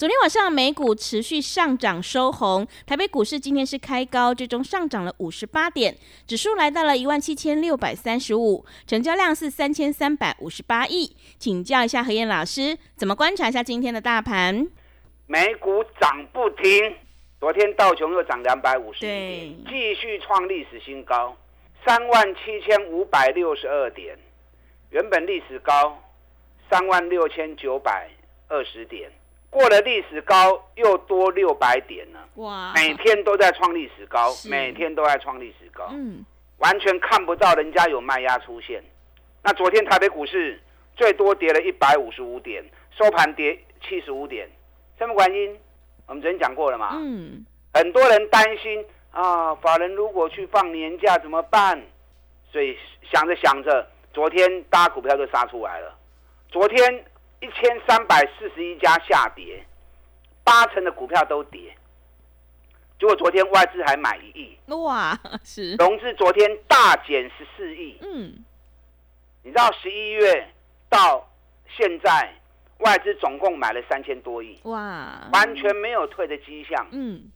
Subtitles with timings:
[0.00, 5.94] 昨天晚上美股持续上涨收红，台北股市今天是开高，最终上涨了五十八点，
[6.26, 11.14] 指数来到了一万七千六百三十五，成交量是三千三百五十八亿。
[11.38, 14.66] 请教一下何燕老师，怎么观察一下今天的大盘？
[15.26, 16.96] 美股涨不停，
[17.38, 21.36] 昨天道琼又涨两百五十点，继续创历史新高，
[21.84, 24.18] 三万七千五百六十二点，
[24.88, 26.02] 原本历史高
[26.70, 28.08] 三万六千九百
[28.48, 29.10] 二十点。
[29.50, 32.20] 过了历史高，又多六百点了。
[32.36, 32.72] 哇！
[32.76, 35.88] 每天都在创历史高，每天都在创历史高。
[35.90, 36.24] 嗯，
[36.58, 38.80] 完全看不到人家有卖压出现。
[39.42, 40.62] 那昨天台北股市
[40.94, 42.64] 最多跌了一百五十五点，
[42.96, 44.48] 收盘跌七十五点，
[44.98, 45.58] 什么原因？
[46.06, 46.90] 我们昨天讲过了嘛。
[46.92, 47.44] 嗯。
[47.74, 51.82] 很多人担心啊，法人如果去放年假怎么办？
[52.52, 52.78] 所以
[53.12, 55.92] 想着想着，昨天大家股票就杀出来了。
[56.50, 57.04] 昨天。
[57.40, 59.64] 一千三百四十一家下跌，
[60.44, 61.74] 八成的股票都跌。
[62.98, 67.96] 结果昨天外资还买一亿，哇， 是融资昨天大减十四亿。
[68.02, 68.44] 嗯，
[69.42, 70.46] 你知道十一月
[70.90, 71.26] 到
[71.66, 72.30] 现在
[72.80, 76.86] 外资总共买了三千多亿，哇，完全没有退的迹象。
[76.92, 77.30] 嗯，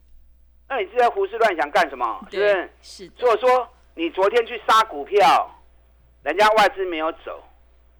[0.69, 2.27] 那你这在胡思乱想干什么？
[2.29, 2.69] 是不是？
[3.07, 3.11] 是。
[3.17, 5.49] 所以说你昨天去杀股票，
[6.21, 7.43] 人家外资没有走。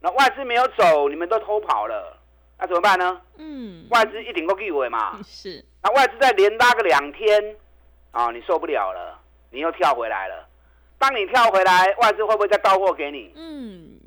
[0.05, 2.16] 那外资没有走，你们都偷跑了，
[2.59, 3.19] 那怎么办呢？
[3.38, 5.19] 嗯，外资一顶够地位嘛。
[5.25, 5.66] 是。
[5.81, 7.55] 那外资再连拉个两天，
[8.11, 10.47] 啊，你受不了了，你又跳回来了。
[10.99, 13.33] 当你跳回来，外资会不会再到货给你？
[13.35, 13.99] 嗯。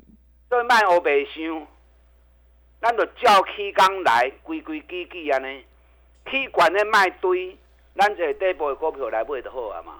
[0.47, 1.67] 对卖欧北箱，
[2.79, 5.65] 咱就照起工来，规规矩矩安尼，
[6.31, 7.57] 起管的卖堆，
[7.97, 9.95] 咱这底部的股票来买就好啊嘛。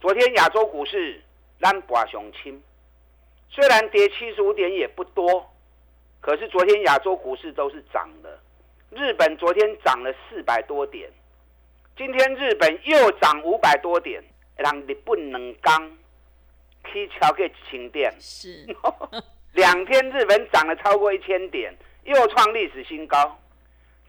[0.00, 1.20] 昨天亚洲股市，
[1.60, 2.62] 咱博上清。
[3.48, 5.50] 虽然跌七十五点也不多，
[6.20, 8.38] 可是昨天亚洲股市都是涨的。
[8.90, 11.10] 日本昨天涨了四百多点，
[11.96, 14.22] 今天日本又涨五百多点，
[14.56, 15.96] 让日本能刚
[16.84, 18.12] 去敲个清点。
[18.20, 18.66] 是，
[19.54, 21.74] 两天日本涨了超过一千点，
[22.04, 23.38] 又创历史新高。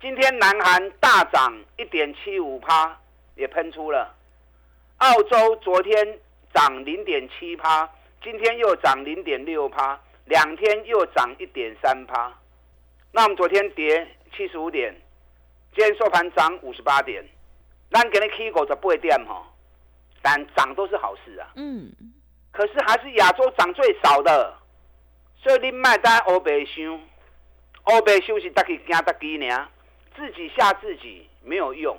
[0.01, 2.99] 今天南韩大涨一点七五趴，
[3.35, 4.13] 也喷出了。
[4.97, 6.19] 澳洲昨天
[6.53, 7.89] 涨零点七趴。
[8.29, 12.29] 今天又涨零点六趴，两天又涨一点三趴。
[13.13, 14.05] 那我们昨天跌
[14.35, 14.93] 七十五点，
[15.73, 17.23] 今天收盘涨五十八点，
[17.89, 19.47] 咱给你 K 股就不会跌哈，
[20.21, 21.47] 但涨都是好事啊。
[21.55, 21.89] 嗯。
[22.51, 24.53] 可是还是亚洲涨最少的，
[25.37, 27.01] 所以你卖单欧北想，
[27.83, 29.69] 欧北休息得去惊自己呢？
[30.17, 31.97] 自己吓自己没有用，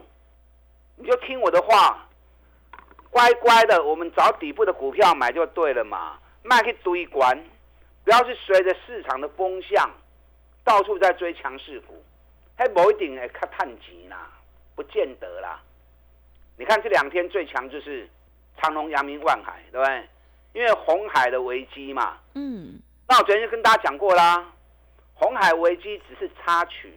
[0.97, 2.07] 你就听我的话。
[3.11, 7.39] 乖乖的，我们找底部的股票买就对了嘛，卖去堆关，
[8.05, 9.91] 不要去随着市场的风向，
[10.65, 12.03] 到处在追强势股，
[12.57, 14.31] 还不一定会看探钱啦，
[14.75, 15.61] 不见得啦。
[16.57, 18.09] 你看这两天最强就是
[18.61, 20.09] 长隆、阳明、万海，对不对？
[20.55, 22.19] 因为红海的危机嘛。
[22.35, 22.81] 嗯。
[23.07, 24.45] 那我昨天就跟大家讲过啦，
[25.15, 26.93] 红海危机只是插曲，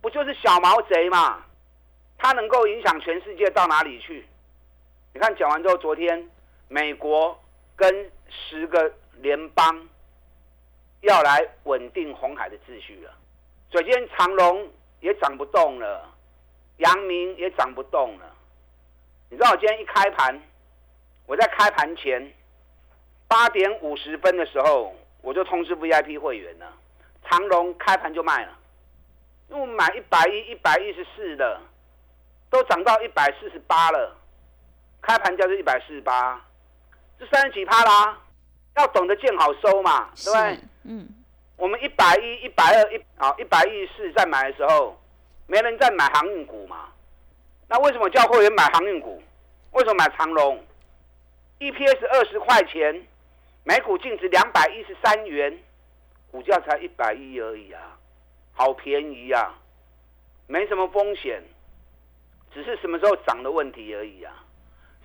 [0.00, 1.42] 不就是小毛贼嘛？
[2.16, 4.26] 它能够影响全世界到哪里去？
[5.16, 6.30] 你看讲完之后，昨天
[6.68, 7.34] 美国
[7.74, 9.88] 跟十个联邦
[11.00, 13.10] 要来稳定红海的秩序了，
[13.70, 14.68] 所以今天长隆
[15.00, 16.06] 也涨不动了，
[16.76, 18.30] 阳明也涨不动了。
[19.30, 20.38] 你知道我今天一开盘，
[21.24, 22.30] 我在开盘前
[23.26, 26.70] 八点五十分的时候，我就通知 VIP 会员了，
[27.24, 28.52] 长隆开盘就卖了，
[29.48, 31.58] 因为我买一百一、一百一十四的，
[32.50, 34.14] 都涨到一百四十八了。
[35.02, 36.40] 开盘价是一百四十八，
[37.18, 38.18] 这三十几趴啦，
[38.76, 40.58] 要懂得见好收嘛，对不对？
[40.84, 41.08] 嗯，
[41.56, 45.00] 我们一百一、一百二、一啊一百一十四在买的时候，
[45.46, 46.88] 没人在买航运股嘛？
[47.68, 49.22] 那为什么叫会员买航运股？
[49.72, 50.64] 为什么买长隆
[51.58, 53.06] ？EPS 二十块钱，
[53.64, 55.58] 每股净值两百一十三元，
[56.30, 57.96] 股价才一百一而已啊，
[58.52, 59.54] 好便宜啊，
[60.46, 61.42] 没什么风险，
[62.52, 64.44] 只是什么时候涨的问题而已啊。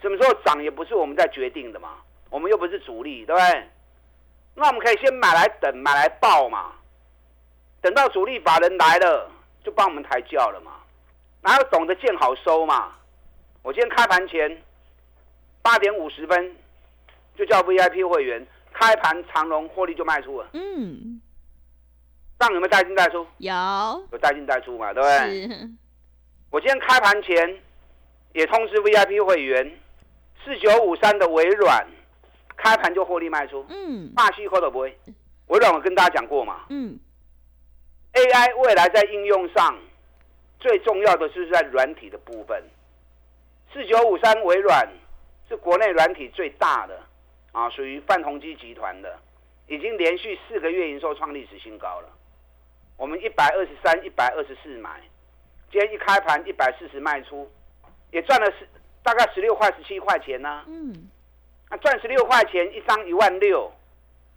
[0.01, 1.97] 什么时候涨也不是我们在决定的嘛，
[2.29, 3.69] 我们又不是主力，对不对？
[4.55, 6.73] 那我们可以先买来等，买来报嘛，
[7.81, 9.31] 等到主力法人来了，
[9.63, 10.71] 就帮我们抬轿了嘛。
[11.41, 12.91] 哪有懂得见好收嘛。
[13.63, 14.61] 我今天开盘前
[15.61, 16.55] 八点五十分
[17.37, 20.49] 就叫 VIP 会员开盘长龙获利就卖出了。
[20.53, 21.21] 嗯，
[22.39, 23.25] 上有没有带进带出？
[23.37, 23.53] 有，
[24.11, 25.69] 有带进带出嘛，对不对？
[26.49, 27.61] 我今天开盘前
[28.33, 29.79] 也通知 VIP 会员，
[30.43, 31.85] 四九五三的微软
[32.57, 33.65] 开盘就获利卖出。
[33.69, 34.97] 嗯，大西口的不会，
[35.47, 36.65] 微软我跟大家讲过嘛。
[36.69, 36.99] 嗯
[38.13, 39.77] ，AI 未来在应用上
[40.59, 42.63] 最重要的就是在软体的部分。
[43.73, 44.87] 四九五三微软
[45.47, 46.99] 是国内软体最大的
[47.51, 49.17] 啊，属于泛宏基集团的，
[49.67, 52.09] 已经连续四个月营收创历史新高了。
[52.97, 55.01] 我们一百二十三、一百二十四买，
[55.71, 57.49] 今天一开盘一百四十卖出，
[58.11, 58.67] 也赚了十
[59.03, 60.63] 大概十六块、十七块钱呢。
[60.67, 61.09] 嗯，
[61.69, 63.71] 那赚十六块钱一张一万六，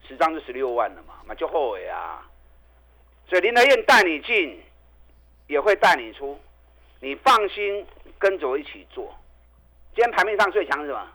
[0.07, 2.27] 十张就十六万了嘛，那就后悔啊。
[3.29, 4.63] 所以林德燕带你进，
[5.47, 6.39] 也会带你出，
[7.01, 7.87] 你放心
[8.19, 9.15] 跟着我一起做。
[9.95, 11.09] 今天盘面上最强是什么？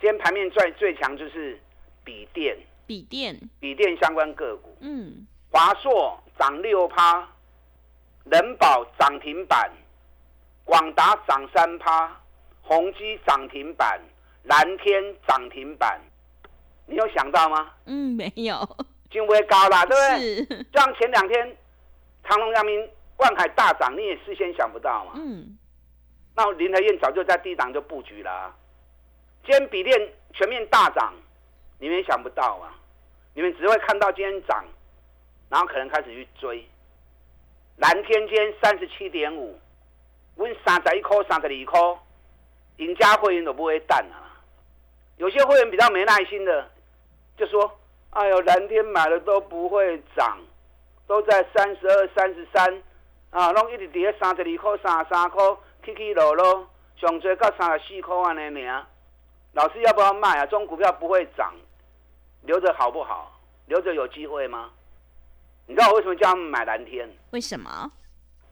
[0.00, 1.58] 今天盘面最最强就是
[2.04, 2.56] 笔电，
[2.86, 4.76] 笔电，笔电相关个股。
[4.80, 7.28] 嗯，华硕涨六趴，
[8.24, 9.70] 人保涨停板，
[10.64, 12.14] 广达涨三趴，
[12.66, 14.00] 宏基涨停板，
[14.42, 16.00] 蓝天涨停板。
[16.86, 17.72] 你有想到吗？
[17.86, 18.56] 嗯，没有。
[19.10, 20.44] 金威高啦，对不对？
[20.44, 20.66] 是。
[20.72, 21.56] 像前两天
[22.24, 25.12] 长隆、阳明、万海大涨，你也事先想不到嘛？
[25.14, 25.56] 嗯。
[26.34, 28.54] 那林和燕早就在低档就布局了，
[29.42, 31.14] 今天比电全面大涨，
[31.78, 32.76] 你们也想不到啊！
[33.32, 34.64] 你们只会看到今天涨，
[35.48, 36.62] 然后可能开始去追。
[37.78, 39.58] 蓝天今天三十七点五，
[40.34, 41.98] 问三十一颗、三十二颗，
[42.78, 44.40] 赢家会员都不会淡啊。
[45.16, 46.70] 有些会员比较没耐心的，
[47.36, 47.78] 就说
[48.10, 50.38] ：“哎呦，蓝天买了都不会涨，
[51.06, 52.82] 都在三十二、三十三
[53.30, 55.42] 啊，拢一直跌三十二块、三十三块。”
[55.84, 58.68] 起起落落，上最到三十四块安尼名。
[59.52, 60.40] 老师要不要卖啊？
[60.46, 61.54] 这种股票不会涨，
[62.42, 63.40] 留着好不好？
[63.66, 64.70] 留着有机会吗？
[65.66, 67.08] 你知道我为什么叫他们买蓝天？
[67.30, 67.90] 为什么？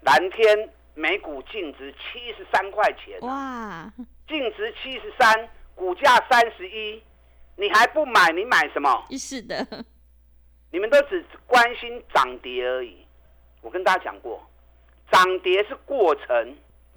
[0.02, 3.20] 蓝天每股净值七十三块钱。
[3.20, 3.92] 哇！
[4.26, 7.02] 净值七十三，股价三十一，
[7.56, 8.30] 你还不买？
[8.30, 9.06] 你买什么？
[9.10, 9.66] 是的。
[10.70, 13.04] 你们都只关心涨跌而已。
[13.60, 14.42] 我跟大家讲过，
[15.10, 16.56] 涨跌是过程。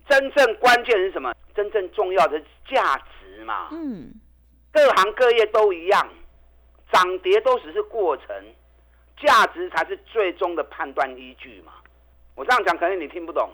[0.10, 1.34] 真正关键是什么？
[1.54, 3.68] 真正重要的价值嘛。
[3.72, 4.14] 嗯，
[4.72, 6.10] 各行各业都一样，
[6.94, 8.26] 涨跌都只是过程，
[9.18, 11.74] 价值才是最终的判断依据嘛。
[12.36, 13.50] 我这样讲可能你听不懂。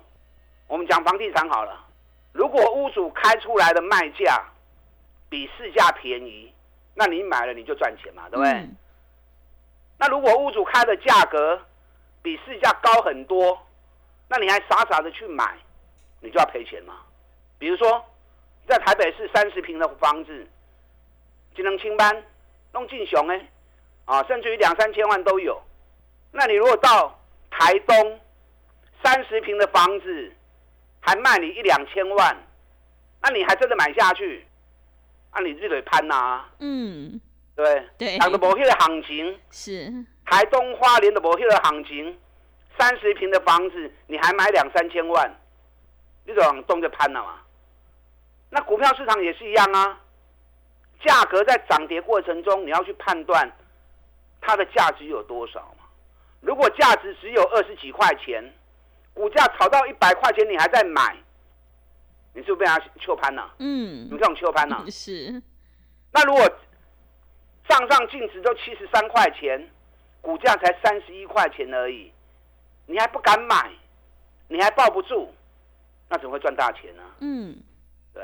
[0.74, 1.86] 我们讲房地产好了，
[2.32, 4.44] 如果屋主开出来的卖价
[5.30, 6.52] 比市价便宜，
[6.96, 8.68] 那你买了你就赚钱嘛，对不对？
[10.00, 11.62] 那如果屋主开的价格
[12.24, 13.56] 比市价高很多，
[14.28, 15.56] 那你还傻傻的去买？
[16.22, 17.02] 你就要赔钱嘛？
[17.60, 18.04] 比如说，
[18.68, 20.48] 在台北市三十平的房子，
[21.54, 22.24] 只能清班
[22.72, 23.48] 弄进雄哎，
[24.06, 25.62] 啊，甚至于两三千万都有。
[26.32, 27.16] 那你如果到
[27.52, 28.20] 台东
[29.04, 30.34] 三十平的房子，
[31.06, 32.36] 还卖你一两千万，
[33.22, 34.48] 那你还真的买下去？
[35.34, 36.46] 那你就得攀呐。
[36.60, 37.20] 嗯，
[37.56, 39.92] 对对，讲的某些的行情是
[40.26, 42.18] 台东花莲的某些的行情，
[42.80, 45.30] 三十平的房子你还买两三千万？
[46.26, 47.42] 你就往东就攀了嘛，
[48.50, 50.00] 那股票市场也是一样啊，
[51.04, 53.52] 价格在涨跌过程中，你要去判断
[54.40, 55.84] 它的价值有多少嘛。
[56.40, 58.42] 如果价值只有二十几块钱，
[59.14, 61.16] 股价炒到一百块钱，你还在买，
[62.34, 63.54] 你是不是被他秋攀了？
[63.60, 64.84] 嗯，你这种秋攀了。
[64.92, 65.42] 是。
[66.12, 66.48] 那如果
[67.68, 69.70] 账上净值都七十三块钱，
[70.22, 72.12] 股价才三十一块钱而已，
[72.86, 73.72] 你还不敢买，
[74.48, 75.34] 你还抱不住。
[76.10, 77.04] 那怎么会赚大钱呢？
[77.20, 77.56] 嗯，
[78.14, 78.24] 对。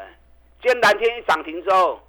[0.61, 2.01] 今天蓝天一涨停之后，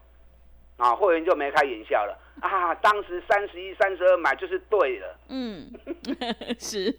[0.77, 2.75] 啊，会员就眉开眼笑了啊！
[2.77, 5.19] 当时三十一、三十二买就是对了。
[5.29, 5.71] 嗯，
[6.59, 6.95] 是。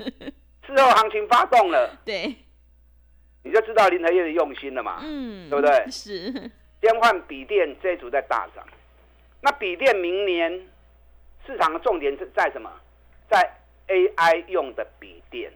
[0.81, 2.35] 事后行情发动了，对，
[3.43, 4.99] 你就知道林和业的用心了嘛。
[5.03, 5.85] 嗯，对不对？
[5.91, 6.31] 是。
[6.81, 8.65] 先换笔电这一组在大涨，
[9.41, 10.51] 那笔电明年
[11.45, 12.71] 市场的重点是在什么？
[13.29, 13.47] 在
[13.87, 15.51] AI 用的笔电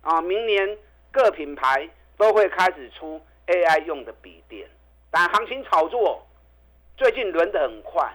[0.00, 0.78] 啊，明年
[1.10, 1.88] 各品牌。
[2.16, 4.68] 都会开始出 AI 用的笔电，
[5.10, 6.22] 但行情炒作
[6.94, 8.12] 最近轮得很快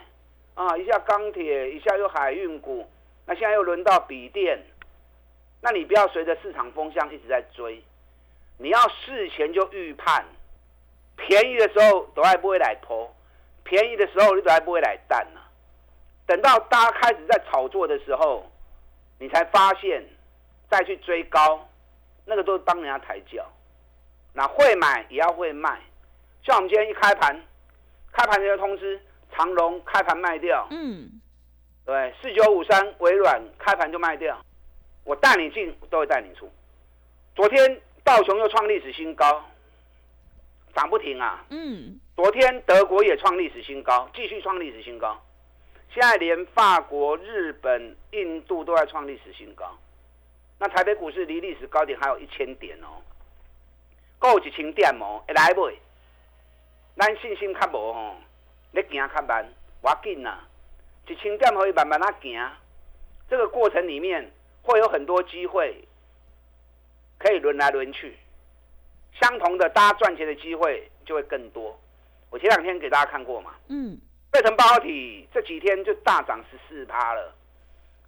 [0.54, 2.88] 啊，一下钢铁，一下又海运股，
[3.26, 4.64] 那现在又轮到笔电，
[5.62, 7.84] 那你不要随着市场风向一直在追，
[8.58, 10.26] 你要事前就预判
[11.16, 13.12] 便宜的时候都还不会来抛，
[13.64, 15.40] 便宜的时候你都还不会来淡呢。
[16.28, 18.50] 等到大家开始在炒作的时候，
[19.20, 20.04] 你才发现
[20.70, 21.68] 再去追高，
[22.26, 23.46] 那个都是帮人家抬轿。
[24.34, 25.80] 那会买也要会卖，
[26.44, 27.40] 像我们今天一开盘，
[28.12, 29.00] 开盘就通知
[29.32, 31.10] 长隆开盘卖掉，嗯，
[31.86, 34.38] 对，四九五三微软开盘就卖掉，
[35.06, 36.52] 我带你进都会带你出。
[37.36, 39.44] 昨天道琼又创历史新高，
[40.76, 45.18] 涨不停啊，嗯，昨天德国也创历史新高，继续创历史新高，
[45.94, 49.78] 现在连法国、日本、印度都在创历史新高，
[50.60, 53.02] 那台北股市离历史高点还有一千点哦。
[54.18, 55.78] 够一千点哦，会来未？
[56.98, 58.16] 咱信心较无吼，
[58.72, 59.46] 你行较慢，
[59.82, 60.40] 我紧呐。
[61.08, 62.52] 一千点可以慢慢啊行，
[63.30, 64.32] 这个过程里面
[64.66, 65.88] 会有很多机会，
[67.18, 68.18] 可以轮来轮去。
[69.22, 71.80] 相同的，大家赚钱的机会就会更多。
[72.30, 73.98] 我前两天给大家看过嘛，嗯，
[74.32, 77.34] 沸腾半导体这几天就大涨十四趴了。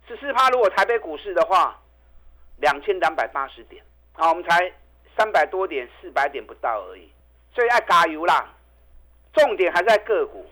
[0.08, 1.80] 十四趴，如果台北股市的话，
[2.58, 3.82] 两千两百八十点，
[4.14, 4.74] 好，我们才。
[5.18, 7.10] 三百多点，四百点不到而已，
[7.52, 8.54] 所以爱加油啦。
[9.34, 10.46] 重点还在个股，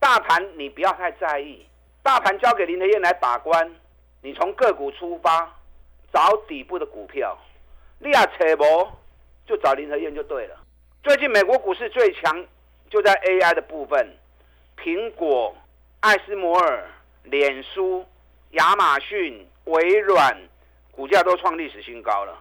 [0.00, 1.66] 大盘你不要太在意，
[2.02, 3.70] 大盘交给林德燕来把关。
[4.26, 5.48] 你从个股出发，
[6.12, 7.38] 找底部的股票，
[8.00, 8.92] 你要扯博
[9.46, 10.56] 就找林和燕就对了。
[11.04, 12.44] 最近美国股市最强
[12.90, 14.16] 就在 AI 的部分，
[14.76, 15.54] 苹果、
[16.00, 16.90] 艾斯摩尔、
[17.22, 18.04] 脸书、
[18.50, 20.36] 亚马逊、微软
[20.90, 22.36] 股价都创历史新高了。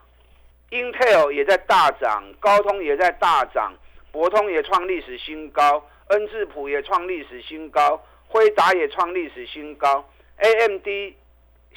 [0.72, 3.72] Intel 也在大涨，高通也在大涨，
[4.12, 10.04] 博通也创历史新高，恩智浦也创历史新高，辉达也创历史新高
[10.38, 10.88] ，AMD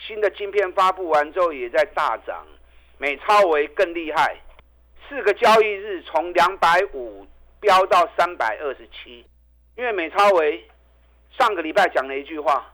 [0.07, 2.47] 新的晶片发布完之后也在大涨，
[2.99, 4.37] 美超维更厉害，
[5.09, 7.26] 四个交易日从两百五
[7.61, 9.25] 飙到三百二十七，
[9.76, 10.64] 因为美超维
[11.37, 12.73] 上个礼拜讲了一句话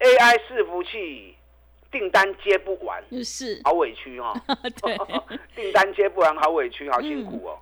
[0.00, 1.36] ，AI 伺服器。
[1.92, 4.34] 订单接不完，是好委屈哦。
[5.54, 7.56] 订单接不完，好委屈，好辛苦哦。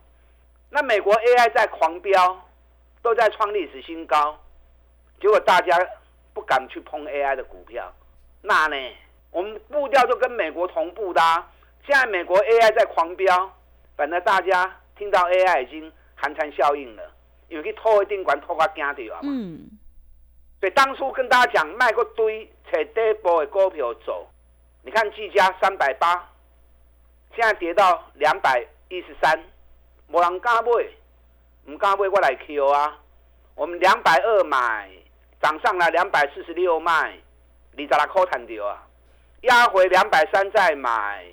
[0.71, 2.43] 那美国 AI 在狂飙，
[3.03, 4.43] 都在创历史新高，
[5.21, 5.77] 结果大家
[6.33, 7.93] 不敢去碰 AI 的股票。
[8.43, 8.77] 那呢，
[9.31, 11.21] 我们步调就跟美国同步的。
[11.87, 13.51] 现在美国 AI 在狂飙，
[13.97, 17.03] 反正大家听到 AI 已经寒蝉效应了，
[17.49, 19.29] 因为去拖一定管拖到惊掉啊嘛。
[19.31, 19.71] 嗯。
[20.61, 22.49] 所以当初跟大家讲卖个堆。
[22.73, 24.27] 在底部的股票走，
[24.81, 26.27] 你看技嘉三百八，
[27.37, 29.45] 现在跌到两百一十三，
[30.09, 30.71] 无人敢买，
[31.67, 32.99] 唔敢买我来 Q 啊！
[33.55, 34.89] 我们两百二买，
[35.43, 37.15] 涨上来两百四十六卖，
[37.77, 38.87] 二十六块赚掉啊！
[39.43, 41.25] 压回两百三再买，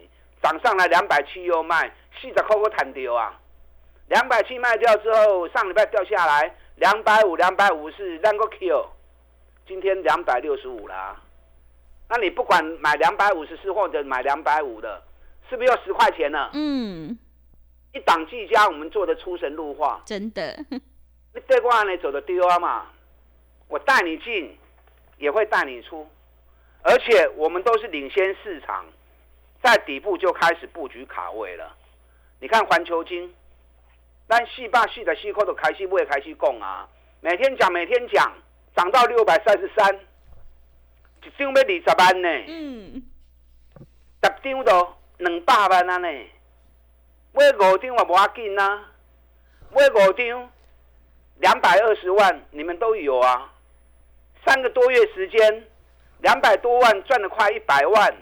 [0.42, 3.40] 涨上来两百七又卖，四十块个赚掉啊！
[4.08, 8.90] 两百七卖掉之后，上礼拜掉下来两百五、两百五是两个 Q，
[9.68, 11.22] 今天两百六十五啦。
[12.10, 15.04] 那你不管买两百五十四或者买两百五的，
[15.48, 16.50] 是不是要十块钱呢？
[16.54, 17.16] 嗯，
[17.94, 20.58] 一档计价，我们做的出神入化，真的。
[20.72, 22.88] 你对过来走的丢啊嘛，
[23.68, 24.58] 我带你进，
[25.20, 26.10] 也会带你出，
[26.82, 28.86] 而且我们都是领先市场，
[29.62, 31.76] 在底部就开始布局卡位了。
[32.40, 33.34] 你看环球金，
[34.28, 36.88] 但细霸细的细扣都开始不会开始供啊，
[37.22, 38.32] 每天讲每天讲，
[38.76, 40.00] 涨到六百三十三。
[41.22, 43.04] 一张要二十万呢，嗯，
[44.24, 46.08] 十张都两百万啊呢，
[47.34, 48.90] 买五张也无要紧啊，
[49.76, 50.50] 买五张
[51.40, 53.54] 两百二十万，你们都有啊，
[54.46, 55.68] 三个多月时间，
[56.22, 58.16] 两百多万赚了快一百万，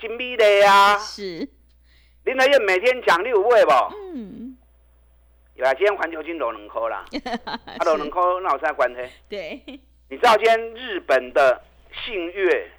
[0.00, 1.48] 金币的呀，是，
[2.24, 3.72] 林德燕每天奖六位不？
[4.14, 4.56] 嗯，
[5.54, 7.04] 有啊，今天环球金落两块啦，
[7.44, 9.10] 啊落两块那有啥关系？
[9.28, 9.62] 对，
[10.08, 11.62] 你知道今天日本的？
[12.04, 12.70] 信越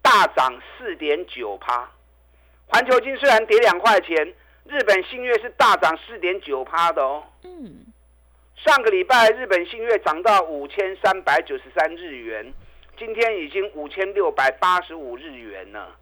[0.00, 1.86] 大涨四点九趴，
[2.66, 4.16] 环球金虽然跌两块钱，
[4.64, 7.22] 日本信越是大涨四点九趴的哦。
[7.42, 7.84] 嗯，
[8.56, 12.54] 上个礼拜日本信越涨到五千三百九十三日元，
[13.00, 15.96] 今天已经五千六百八十五日元了。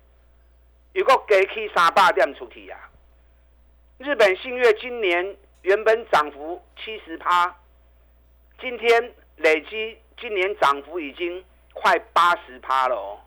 [0.92, 2.76] 如果给去三百点出去呀，
[3.98, 7.54] 日本信越今年原本涨幅七十趴，
[8.60, 11.44] 今天累积今年涨幅已经。
[11.80, 13.20] 快八十趴了哦！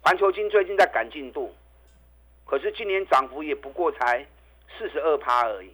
[0.00, 1.54] 环球金最近在赶进度，
[2.46, 4.26] 可是今年涨幅也不过才
[4.78, 5.70] 四十二趴而已。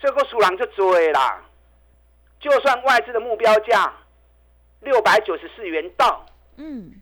[0.00, 1.44] 这个数量就追啦，
[2.40, 3.92] 就算外资的目标价
[4.80, 6.24] 六百九十四元到，
[6.56, 6.92] 嗯，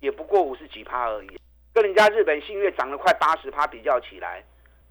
[0.00, 1.40] 也不过五十几趴而已，
[1.72, 4.44] 跟人家日本信越涨了快八十趴比较起来，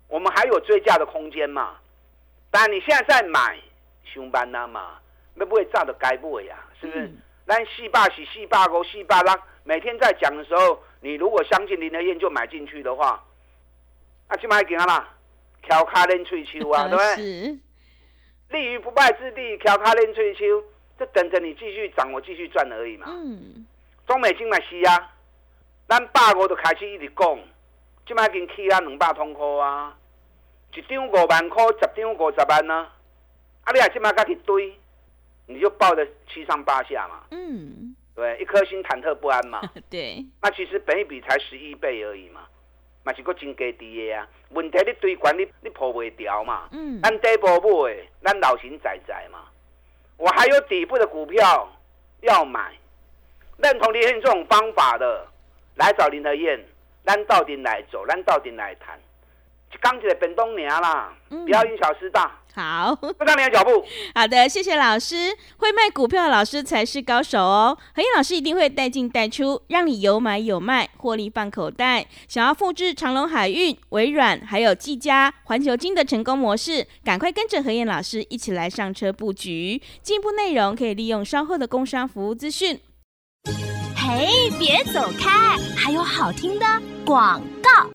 [0.08, 1.78] 我们还有追价的空间嘛？
[2.52, 3.60] 但你现在在买，
[4.04, 5.00] 熊班啦嘛，
[5.36, 6.58] 要不会炸的该不会呀？
[6.80, 7.12] 是不是？
[7.46, 9.34] 那四百是四百五、四百六，
[9.64, 13.24] 每天在讲的时候，你如果相信林德燕就买进去的话，
[14.28, 15.08] 啊，去买行啦，
[15.68, 17.60] 翘卡练吹秋啊， 对不对？
[18.50, 20.64] 立于不败之地，翘卡练吹秋，
[21.00, 23.06] 就等着你继续涨，我继续赚而已嘛。
[23.08, 23.66] 嗯。
[24.06, 25.14] 中美金嘛是啊，
[25.88, 27.40] 咱百五就开始一直讲，
[28.06, 29.96] 即摆已经起啊两百通块啊，
[30.76, 32.92] 一张五万块，十张五十万啊。
[33.64, 34.74] 啊，你啊即摆甲去堆，
[35.46, 37.24] 你就抱着七上八下嘛。
[37.32, 37.96] 嗯。
[38.16, 39.62] 对，一颗心忐忑不安嘛。
[39.90, 40.26] 对。
[40.42, 42.42] 那其实本一比才十一倍而已嘛，
[43.04, 44.28] 嘛是个真低的啊。
[44.50, 46.68] 问题你堆管你你破不掉嘛。
[46.72, 47.00] 嗯。
[47.02, 49.46] 咱底部买，咱老神在在嘛。
[50.20, 51.68] 我还有底部的股票
[52.22, 52.72] 要买。
[53.58, 55.26] 认同林燕这种方法的，
[55.76, 56.64] 来找林德燕，
[57.04, 58.98] 咱到底来走，咱到底来谈，
[59.82, 62.32] 刚起来本东年啦，不要因小失大。
[62.54, 63.86] 好，跟上你的脚步。
[64.14, 65.16] 好的，谢谢老师。
[65.58, 67.78] 会卖股票的老师才是高手哦。
[67.96, 72.08] 何燕老师一定会带进带出，让你有买有卖，获利放口袋。
[72.28, 79.82] 想要复制长隆海运、微软还有技嘉、环球金的成功模式，赶快跟着何燕老师一起来上车布局。
[80.02, 82.80] 进一步内容可以利用稍后的工商服务资讯。
[83.96, 85.58] 嘿，别走开！
[85.78, 86.66] 还有好听的
[87.06, 87.90] 广告。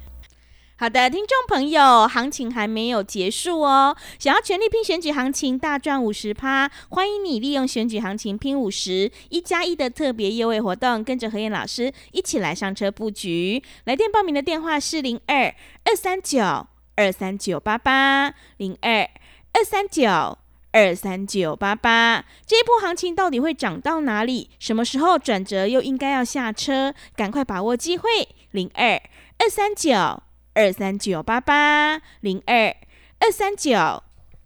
[0.76, 3.96] 好的，听众朋友，行情还没有结束哦。
[4.18, 13.62] 想要全力拼选举行情，大赚五十趴，欢迎你利用选举行情拼五十一加一的特别优惠活动，跟着何燕老师一起来上车布局。
[13.84, 15.54] 来电报名的电话是零二
[15.84, 16.66] 二三九
[16.96, 19.08] 二三九八八零二
[19.52, 20.38] 二三九。
[20.76, 24.50] 二三九八八，这一波行情到底会涨到哪里？
[24.58, 26.92] 什么时候转折又应该要下车？
[27.14, 28.08] 赶快把握机会！
[28.50, 29.00] 零二
[29.38, 30.20] 二三九
[30.54, 32.76] 二三九八八，零二
[33.18, 33.76] 二三九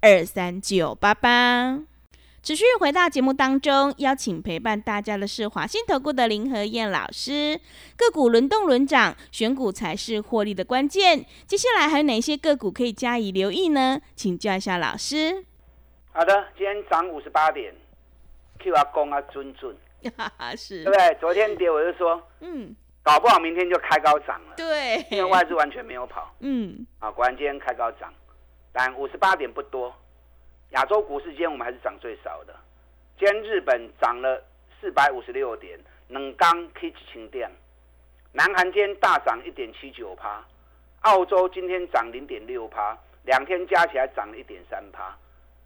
[0.00, 1.80] 二三九八八。
[2.42, 7.60] 持续回到节目当中，邀请陪伴大家的是华信投顾的林和燕老师。
[7.94, 11.26] 个股轮动轮涨，选股才是获利的关键。
[11.46, 14.00] 接下来还有哪些个股可以加以留意呢？
[14.16, 15.44] 请教一下老师。
[16.12, 17.74] 好的，今天涨五十八点
[18.60, 19.76] ，Q 阿公啊尊尊，
[20.56, 21.16] 是，对不对？
[21.20, 28.12] 昨天跌我就说，嗯，搞不好明天就开高涨了，对，因为外资完全没有跑，嗯，啊，果然今天开高涨，
[28.72, 29.94] 但五十八点不多，
[30.70, 32.54] 亚洲股市今天我们还是涨最少的，
[33.18, 34.44] 今天日本涨了
[34.80, 37.50] 四百五十六点，冷刚 K 清点，
[38.32, 40.44] 南韩今天大涨一点七九趴，
[41.00, 45.16] 澳洲今天涨零点六趴，两天加起来涨了一点三趴。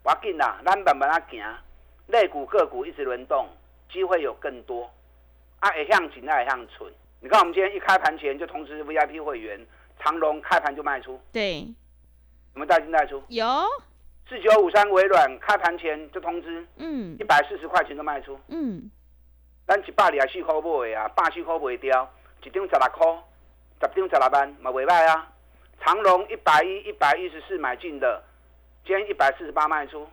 [0.05, 1.41] 要紧啦，咱慢慢啊行，
[2.07, 3.47] 类股个股一直轮动，
[3.91, 4.89] 机会有更多。
[5.59, 6.91] 啊，会向紧，爱向存。
[7.23, 9.65] 你看，我们今天一开盘前就通知 VIP 会员，
[9.97, 11.17] 长隆开盘就卖出。
[11.31, 13.23] 对，有没有带进带出？
[13.29, 13.45] 有。
[14.27, 18.37] 四九五三微软开盘前就通知，嗯，一百四十块钱就卖出。
[18.49, 18.91] 嗯，
[19.65, 23.23] 咱一百二十四块买啊，八四块卖掉，一张十六块，
[23.79, 25.31] 十张十六万，嘛袂歹啊。
[25.79, 28.21] 长隆一百一、一百一十四买进的。
[28.85, 30.05] 今天一百四十八卖出，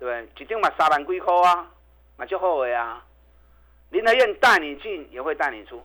[0.00, 0.44] 对不对？
[0.44, 1.70] 一张嘛三万几块啊，
[2.16, 3.04] 嘛就好的啊。
[3.90, 5.80] 林德燕带你进也会带你出，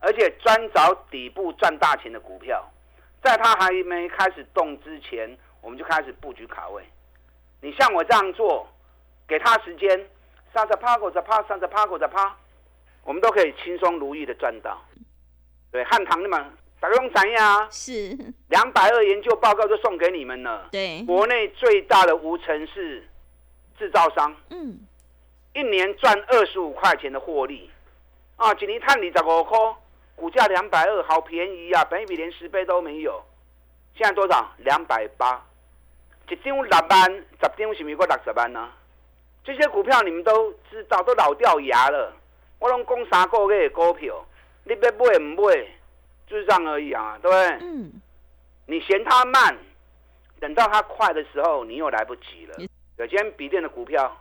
[0.00, 2.64] 而且专找底部赚大钱的股票，
[3.22, 6.82] 在它还没开始动之前，我们就开始布局卡位。
[7.60, 8.68] 你像我这样做，
[9.26, 10.08] 给他时间，
[10.54, 12.36] 三十趴股在趴，三十趴股在趴，
[13.02, 14.80] 我们都可以轻松如意的赚到。
[15.72, 16.52] 对，汉唐的嘛。
[16.80, 17.66] 打用怎样？
[17.72, 18.16] 是。
[18.50, 20.68] 两百二研究报告就送给你们了。
[20.70, 23.04] 对，国内最大的无尘室
[23.76, 24.78] 制造商，嗯，
[25.54, 27.68] 一年赚二十五块钱的获利。
[28.36, 28.54] 啊！
[28.54, 29.58] 今年探你十五块，
[30.18, 31.84] 股价两百二，好便宜啊！
[31.84, 33.22] 本一比连十倍都没有，
[33.94, 34.52] 现在多少？
[34.58, 35.40] 两百八，
[36.28, 38.68] 一张六万，十张是咪过六十万呢？
[39.44, 42.12] 这些股票你们都知道，都老掉牙了。
[42.58, 44.24] 我拢讲三个月的股票，
[44.64, 45.66] 你要买唔买？
[46.26, 47.68] 就是这样而已啊，对不对？
[47.68, 47.92] 嗯。
[48.66, 49.56] 你嫌它慢，
[50.40, 52.56] 等到它快的时候，你又来不及了。
[52.96, 54.14] 有今天笔电的股票，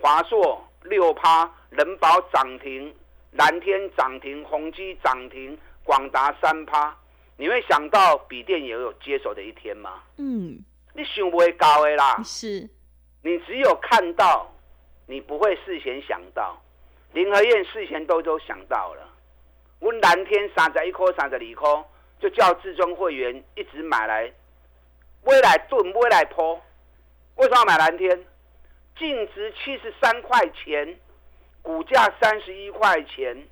[0.00, 2.94] 华硕六趴，人保涨停，
[3.32, 6.96] 蓝天涨停，宏基涨停，广达三趴。
[7.36, 10.02] 你会想到笔电也有接手的一天吗？
[10.18, 10.62] 嗯。
[10.94, 12.22] 你想不会高的啦。
[12.22, 12.68] 是。
[13.22, 14.52] 你只有看到，
[15.06, 16.60] 你不会事先想到。
[17.12, 19.08] 林和燕事前都都想到了。
[19.78, 21.84] 我蓝天三十一颗，三十二颗，
[22.20, 24.32] 就叫至尊会员一直买来，
[25.24, 26.60] 未来炖，未来坡。
[27.36, 28.24] 为什么要买蓝天？
[28.98, 30.96] 净值七十三块钱，
[31.62, 33.46] 股价三十一块钱，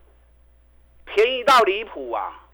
[1.04, 2.46] 便宜到离谱啊！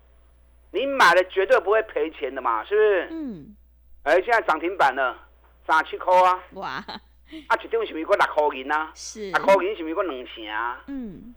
[0.70, 3.08] 你买了绝对不会赔钱的嘛，是不是？
[3.10, 3.56] 嗯。
[4.02, 5.18] 而现在涨停板了，
[5.66, 6.44] 三七块啊。
[6.52, 6.68] 哇！
[6.68, 8.92] 啊，一张是不是个六块银啊？
[8.94, 9.30] 是。
[9.30, 10.82] 六块银是不是个两成啊？
[10.86, 11.34] 嗯。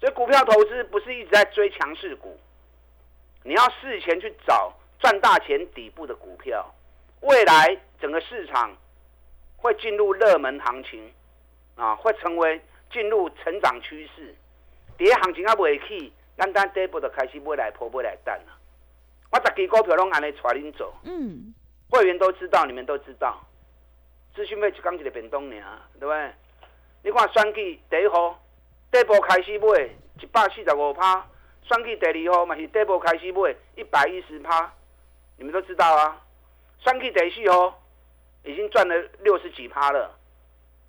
[0.00, 2.38] 所以股票投资不是一直在追强势股，
[3.42, 6.72] 你要事前去找赚大钱底部的股票，
[7.20, 8.74] 未来整个市场
[9.56, 11.12] 会进入热门行情，
[11.74, 14.34] 啊，会成为进入成长趋势。
[14.96, 18.58] 第一行情还未起，单单底部就开始买来破买来等了。
[19.30, 21.54] 我十支股票拢安尼带恁走，嗯，
[21.90, 23.40] 会员都知道，你们都知道，
[24.34, 26.32] 资讯费就讲一个变动尔，对不对？
[27.02, 28.38] 你看选举第一号。
[28.90, 29.66] 底部开始买
[30.18, 31.22] 一百四十五趴，
[31.62, 34.72] 选举第二号嘛是底部开始买一百一十趴，
[35.36, 36.18] 你们都知道啊。
[36.78, 37.78] 选举第四号
[38.44, 40.17] 已经赚了六十几趴了，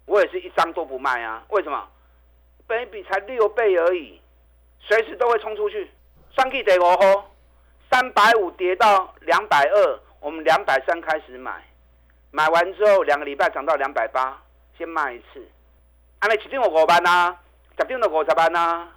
[0.09, 1.43] 我也是一张都不卖啊。
[1.49, 1.87] 为什么？
[2.67, 4.19] 本比才六倍而已，
[4.79, 5.89] 随时都会冲出去。
[6.31, 7.31] 选举第五号
[7.91, 11.63] 三百五跌到两百二，我们两百三开始买，
[12.31, 14.41] 买完之后两个礼拜涨到两百八，
[14.77, 15.47] 先卖一次。
[16.19, 17.39] 安尼一定有五万啊。
[17.79, 18.89] 十点的五十万呐，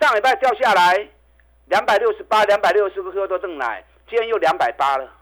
[0.00, 1.06] 上礼拜掉下来
[1.66, 5.12] 两百六十八，两百六十个都挣来，今天又两百八了，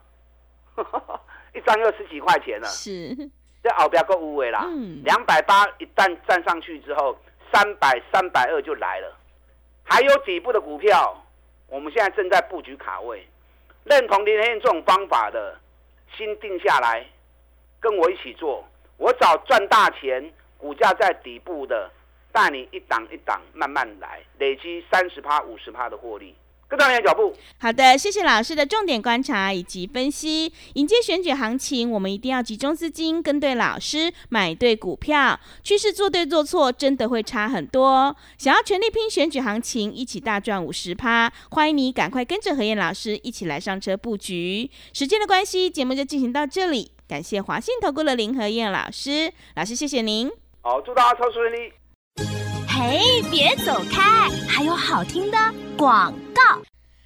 [1.55, 2.69] 一张又十几块钱了。
[2.69, 3.31] 是，
[3.69, 4.65] 这后边够无尾啦。
[4.65, 5.03] 嗯。
[5.05, 7.19] 两百八一旦站上去之后，
[7.53, 9.17] 三百、三百二就来了。
[9.85, 11.23] 还有底部的股票，
[11.69, 13.27] 我们现在正在布局卡位。
[13.85, 15.59] 认同林天这种方法的，
[16.17, 17.07] 心定下来，
[17.81, 18.65] 跟我一起做。
[18.97, 21.91] 我找赚大钱，股价在底部的。
[22.31, 26.37] 带你一档一档慢慢来，累积三十趴、五十趴的获利，
[26.69, 27.35] 跟上你的脚步。
[27.59, 30.53] 好的，谢谢老师的重点观察以及分析。
[30.75, 35.39] 迎接选举行情，我们一定要集中资金，跟对老师，买对股票。
[35.63, 38.15] 趋势做对做错，真的会差很多。
[38.37, 44.71] 想要全力拼选举行情，一起大赚五十趴，欢迎你赶快跟着何燕老师一起来上车布局。
[44.93, 46.93] 时间的关系，节目就进行到这里。
[47.09, 50.31] 感谢华信投顾的林何燕老师，老师谢谢您。
[50.61, 51.73] 好，祝大家超顺利。
[52.81, 54.31] 嘿，别走开！
[54.49, 55.37] 还有好听的
[55.77, 56.63] 广告。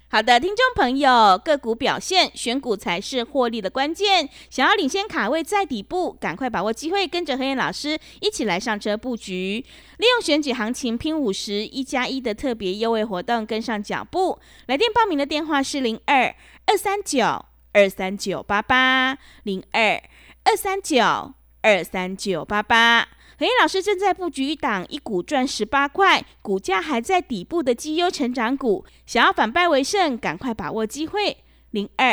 [0.07, 4.29] 好的，听众朋友，个股表现，选股才是获利的关键。
[4.51, 9.65] 想要领先卡位在底部，赶快把握机会，跟着黑岩老师一起来上车布局，
[9.97, 14.37] 利用选举行情拼五十一加一的特别优惠活动，跟上脚步。
[14.67, 16.35] 来电报名的电话是零二
[16.67, 19.99] 二三九二三九八八零二
[20.43, 21.33] 二三九
[21.63, 23.07] 二三九八八。
[23.43, 31.35] 何燕老师正在布局一档一股赚十八块，股价还在底部的绩优成长股，想要反败为胜，赶快把握机会。
[31.71, 32.11] 零二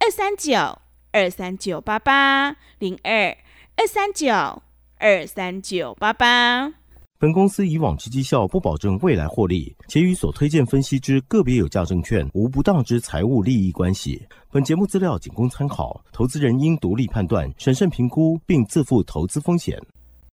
[0.00, 0.80] 二三九
[1.12, 3.28] 二三九八八零二
[3.76, 4.26] 二三九
[4.98, 6.72] 二三九八八。
[7.16, 14.20] 本公司以往之绩效不保证未来获利，且与所推荐分析之个别有价证券无不当之财务利益关系。
[14.50, 19.80] 本节目资料仅供参考，投资人应独立判断、审慎评估，并自负投资风险。